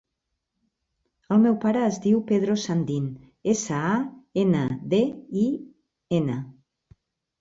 [1.35, 3.07] El meu pare es diu Pedro Sandin:
[3.55, 3.95] essa, a,
[4.45, 5.03] ena, de,
[5.47, 5.49] i,
[6.23, 6.41] ena.